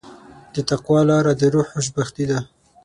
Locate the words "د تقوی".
0.53-1.01